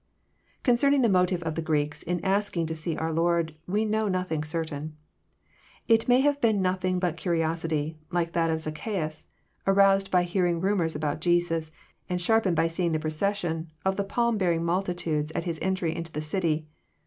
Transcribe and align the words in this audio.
Concerning 0.63 1.03
the 1.03 1.09
motive 1.15 1.43
of 1.43 1.53
the 1.53 1.61
Greeks, 1.61 2.01
in 2.01 2.25
asking 2.25 2.65
to 2.65 2.73
see 2.73 2.97
our 2.97 3.13
Lord, 3.13 3.53
we 3.67 3.85
know 3.85 4.07
nothing 4.07 4.43
certain. 4.43 4.97
It 5.87 6.07
may 6.07 6.21
have 6.21 6.41
been 6.41 6.59
nothing; 6.59 6.97
bu 6.97 7.11
curiosity, 7.11 7.99
like 8.11 8.31
that 8.31 8.49
of 8.49 8.57
Zaccheas, 8.57 9.27
aroused 9.67 10.09
by 10.09 10.23
hearing 10.23 10.59
rumours 10.59 10.95
about 10.95 11.21
Jesus, 11.21 11.71
and 12.09 12.19
sharpened 12.19 12.55
by 12.55 12.65
seeing 12.65 12.93
the 12.93 12.99
procession 12.99 13.69
of 13.85 13.95
the 13.95 14.03
palm 14.03 14.39
bearing 14.39 14.65
multitude 14.65 15.31
at 15.35 15.43
His 15.43 15.59
entry 15.61 15.95
into 15.95 16.11
the 16.11 16.19
city. 16.21 16.67